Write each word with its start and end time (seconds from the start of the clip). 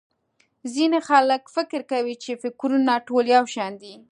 ځينې 0.73 0.99
خلک 1.09 1.41
فکر 1.55 1.81
کوي 1.91 2.15
چې٫ 2.23 2.33
فکرونه 2.43 2.93
ټول 3.07 3.25
يو 3.35 3.43
شان 3.53 3.71
دي. 3.81 3.95